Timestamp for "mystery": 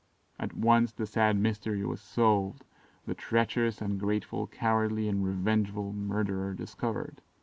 1.37-1.85